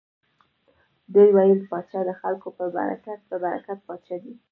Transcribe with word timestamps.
دوی 1.13 1.27
ویل 1.35 1.59
پاچا 1.69 1.99
د 2.09 2.11
خلکو 2.21 2.47
په 2.57 2.65
برکت 3.47 3.79
پاچا 3.87 4.15
دی. 4.23 4.33